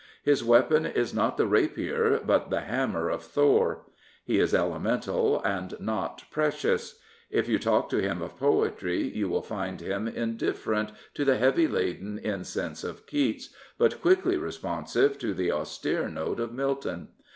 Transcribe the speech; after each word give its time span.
His 0.23 0.43
weapon 0.43 0.87
is 0.87 1.13
not 1.13 1.37
the 1.37 1.45
r^er, 1.45 2.25
but 2.25 2.49
the 2.49 2.61
hammer 2.61 3.07
of 3.11 3.21
Thor. 3.21 3.81
He 4.23 4.39
is 4.39 4.51
elemental 4.51 5.39
and 5.43 5.79
not" 5.79 6.23
precious." 6.31 6.97
If 7.29 7.47
you 7.47 7.59
talk 7.59 7.87
to 7.89 8.01
him 8.01 8.19
of 8.19 8.35
poetry 8.35 9.03
you 9.03 9.29
will 9.29 9.43
find 9.43 9.79
him 9.79 10.07
indifferent 10.07 10.91
to 11.13 11.23
the 11.23 11.37
heavy 11.37 11.67
laden 11.67 12.17
incense 12.17 12.83
of 12.83 13.05
Keats, 13.05 13.49
but 13.77 14.01
quickly 14.01 14.37
responsive 14.37 15.19
to 15.19 15.35
the 15.35 15.49
au^ere 15.49 16.11
note 16.11 16.39
of 16.39 16.51
Milton. 16.51 17.09